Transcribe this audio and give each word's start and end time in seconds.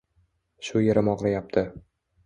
Shu 0.69 0.83
yerim 0.87 1.13
og'riyapti. 1.15 1.69